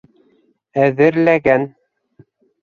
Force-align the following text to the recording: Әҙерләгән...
Әҙерләгән... 0.85 1.67